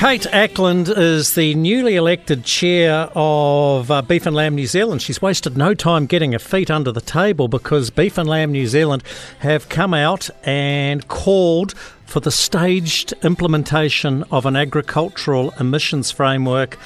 [0.00, 5.02] Kate Acland is the newly elected chair of uh, Beef and Lamb New Zealand.
[5.02, 8.66] She's wasted no time getting her feet under the table because Beef and Lamb New
[8.66, 9.02] Zealand
[9.40, 11.74] have come out and called
[12.06, 16.78] for the staged implementation of an agricultural emissions framework.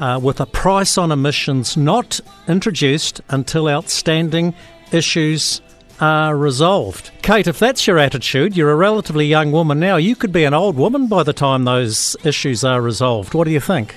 [0.00, 4.52] Uh, with a price on emissions not introduced until outstanding
[4.90, 5.60] issues
[6.00, 7.10] are resolved.
[7.22, 9.96] Kate, if that's your attitude, you're a relatively young woman now.
[9.96, 13.34] You could be an old woman by the time those issues are resolved.
[13.34, 13.96] What do you think?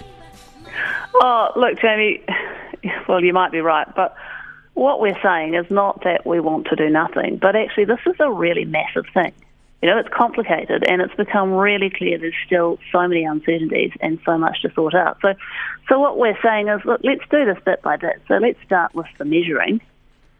[1.15, 2.23] Oh, look, Jamie,
[3.07, 4.15] well, you might be right, but
[4.73, 8.15] what we're saying is not that we want to do nothing, but actually, this is
[8.19, 9.33] a really massive thing.
[9.81, 14.19] You know, it's complicated and it's become really clear there's still so many uncertainties and
[14.25, 15.17] so much to sort out.
[15.21, 15.33] So,
[15.87, 18.21] so what we're saying is, look, let's do this bit by bit.
[18.27, 19.79] So let's start with the measuring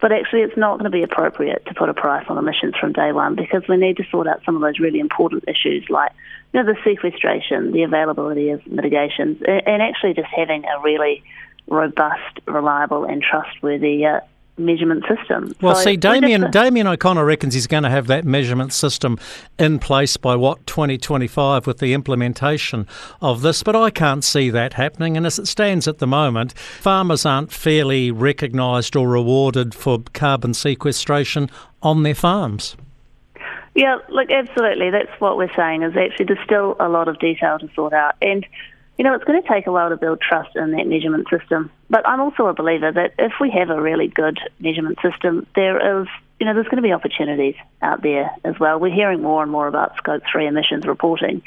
[0.02, 2.94] but actually, it's not going to be appropriate to put a price on emissions from
[2.94, 6.12] day one because we need to sort out some of those really important issues like
[6.54, 11.22] you know, the sequestration, the availability of mitigations, and actually just having a really
[11.68, 14.22] robust, reliable, and trustworthy uh,
[14.60, 15.54] measurement system.
[15.62, 19.18] Well, so see, Damien Damien O'Connor reckons he's going to have that measurement system
[19.58, 22.88] in place by what 2025 with the implementation
[23.22, 25.18] of this, but I can't see that happening.
[25.18, 30.54] And as it stands at the moment, farmers aren't fairly recognised or rewarded for carbon
[30.54, 31.50] sequestration
[31.82, 32.76] on their farms.
[33.76, 34.90] Yeah, look, absolutely.
[34.90, 35.84] That's what we're saying.
[35.84, 38.46] Is actually there's still a lot of detail to sort out, and
[38.98, 41.72] you know, it's going to take a while to build trust in that measurement system.
[41.90, 46.02] But I'm also a believer that if we have a really good measurement system, there
[46.02, 46.08] is,
[46.40, 48.80] you know, there's going to be opportunities out there as well.
[48.80, 51.42] We're hearing more and more about scope three emissions reporting.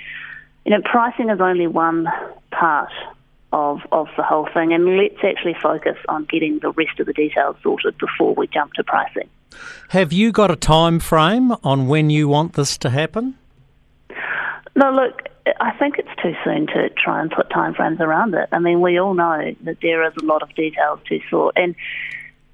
[0.65, 2.09] You know, pricing is only one
[2.51, 2.93] part
[3.53, 7.13] of, of the whole thing, and let's actually focus on getting the rest of the
[7.13, 9.29] details sorted before we jump to pricing.
[9.91, 13.37] Have you got a time frame on when you want this to happen?
[14.75, 15.29] No, look,
[15.61, 18.49] I think it's too soon to try and put timeframes around it.
[18.53, 21.57] I mean, we all know that there is a lot of details to sort.
[21.59, 21.75] And,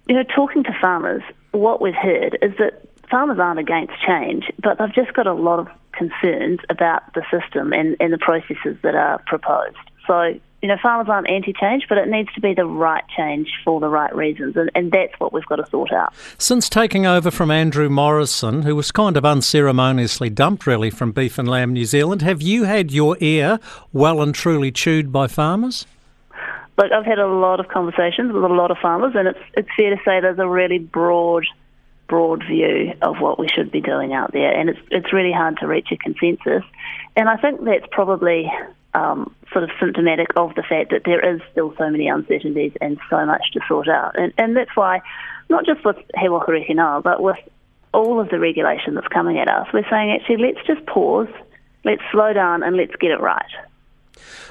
[0.09, 4.79] you know, talking to farmers, what we've heard is that farmers aren't against change, but
[4.79, 8.95] they've just got a lot of concerns about the system and, and the processes that
[8.95, 9.77] are proposed.
[10.07, 13.79] So you know, farmers aren't anti-change, but it needs to be the right change for
[13.79, 16.13] the right reasons, and, and that's what we've got to sort out.
[16.37, 21.39] Since taking over from Andrew Morrison, who was kind of unceremoniously dumped really from Beef
[21.39, 23.61] and Lamb New Zealand, have you had your ear
[23.93, 25.87] well and truly chewed by farmers?
[26.77, 29.69] Look, I've had a lot of conversations with a lot of farmers, and it's it's
[29.77, 31.45] fair to say there's a really broad
[32.09, 35.57] broad view of what we should be doing out there, and it's it's really hard
[35.59, 36.63] to reach a consensus.
[37.17, 38.51] And I think that's probably
[38.95, 42.99] um, sort of symptomatic of the fact that there is still so many uncertainties and
[43.09, 44.19] so much to sort out.
[44.19, 45.01] And, and that's why,
[45.49, 47.39] not just with He Waka Noa, but with
[47.93, 51.29] all of the regulation that's coming at us, we're saying actually let's just pause,
[51.85, 53.51] let's slow down, and let's get it right.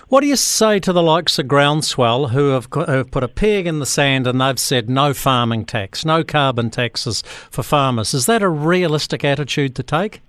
[0.09, 3.27] What do you say to the likes of Groundswell who have, who have put a
[3.27, 8.13] peg in the sand and they've said no farming tax, no carbon taxes for farmers?
[8.13, 10.21] Is that a realistic attitude to take?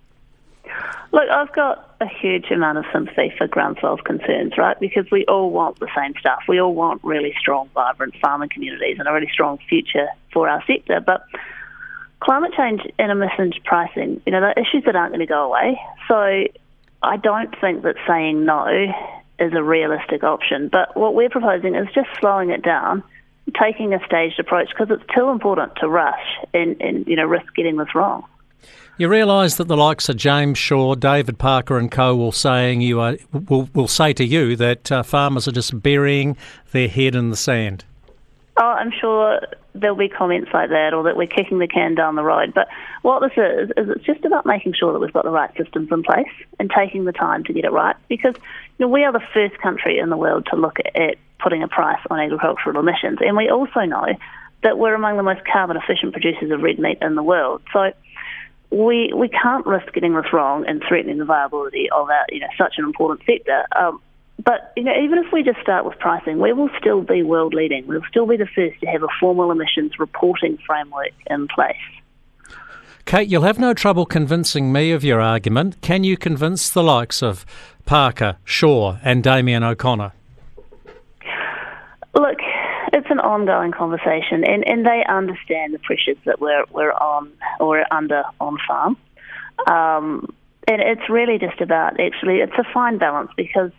[1.10, 4.78] Look, I've got a huge amount of sympathy for Groundswell's concerns, right?
[4.78, 6.40] Because we all want the same stuff.
[6.46, 10.62] We all want really strong, vibrant farming communities and a really strong future for our
[10.66, 11.00] sector.
[11.00, 11.22] But
[12.20, 15.80] climate change and emissions pricing, you know, they're issues that aren't going to go away.
[16.08, 16.44] So
[17.02, 18.66] I don't think that saying no
[19.38, 20.68] is a realistic option.
[20.68, 23.02] But what we're proposing is just slowing it down,
[23.60, 27.46] taking a staged approach because it's too important to rush and, and you know risk
[27.54, 28.24] getting this wrong.
[28.98, 32.98] You realise that the likes of James Shaw, David Parker, and co will saying you
[32.98, 33.16] are
[33.48, 36.36] will, will say to you that uh, farmers are just burying
[36.72, 37.84] their head in the sand.
[38.56, 39.40] Oh, I'm sure
[39.72, 42.52] there'll be comments like that, or that we're kicking the can down the road.
[42.52, 42.66] But
[43.02, 45.92] what this is is it's just about making sure that we've got the right systems
[45.92, 46.26] in place
[46.58, 47.94] and taking the time to get it right.
[48.08, 48.34] Because
[48.78, 51.68] you know, we are the first country in the world to look at, putting a
[51.68, 54.06] price on agricultural emissions, and we also know
[54.64, 57.62] that we're among the most carbon efficient producers of red meat in the world.
[57.72, 57.92] So
[58.70, 62.48] we we can't risk getting this wrong and threatening the viability of our you know
[62.56, 63.64] such an important sector.
[63.76, 64.00] Um,
[64.44, 67.54] but you know, even if we just start with pricing, we will still be world
[67.54, 67.86] leading.
[67.86, 71.76] We'll still be the first to have a formal emissions reporting framework in place.
[73.04, 75.80] Kate, you'll have no trouble convincing me of your argument.
[75.80, 77.46] Can you convince the likes of
[77.86, 80.12] Parker, Shaw, and Damien O'Connor?
[82.14, 82.38] Look,
[82.92, 87.84] it's an ongoing conversation, and, and they understand the pressures that we're we're on or
[87.90, 88.96] under on farm.
[89.66, 90.34] Um,
[90.66, 93.72] and it's really just about actually it's a fine balance because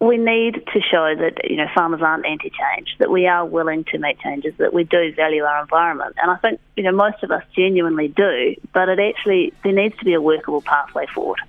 [0.00, 3.98] we need to show that you know farmers aren't anti-change, that we are willing to
[3.98, 7.30] make changes, that we do value our environment, and I think you know most of
[7.30, 8.54] us genuinely do.
[8.72, 11.40] But it actually there needs to be a workable pathway forward.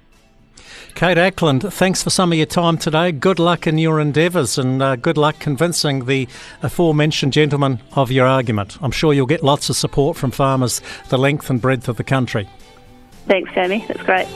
[0.95, 3.11] Kate Acland, thanks for some of your time today.
[3.11, 6.27] Good luck in your endeavours and uh, good luck convincing the
[6.61, 8.77] aforementioned gentleman of your argument.
[8.81, 12.03] I'm sure you'll get lots of support from farmers the length and breadth of the
[12.03, 12.47] country.
[13.27, 13.83] Thanks, Jamie.
[13.88, 14.27] That's great.